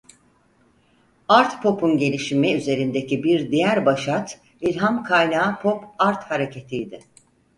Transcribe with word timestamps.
Art 1.29 1.61
pop'un 1.63 1.97
gelişimi 1.97 2.53
üzerindeki 2.53 3.23
bir 3.23 3.51
diğer 3.51 3.85
başat 3.85 4.39
ilham 4.61 5.03
kaynağı 5.03 5.59
Pop 5.61 5.83
art 5.99 6.23
hareketiydi. 6.23 6.99